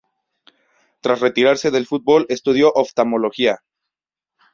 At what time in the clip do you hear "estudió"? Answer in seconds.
2.27-2.71